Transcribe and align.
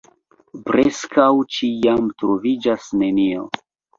Preskaŭ 0.69 1.27
ĉiam 1.57 2.09
troviĝas 2.21 2.87
nenio. 3.03 3.47